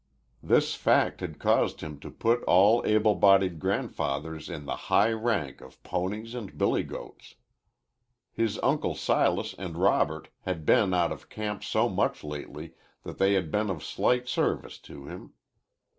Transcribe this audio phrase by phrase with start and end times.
[0.41, 5.61] This fact had caused him to put all able bodied grandfathers in the high rank
[5.61, 7.35] of ponies and billy goats.
[8.31, 12.73] His uncles Silas and Robert had been out of camp so much lately
[13.05, 15.33] they had been of slight service to him.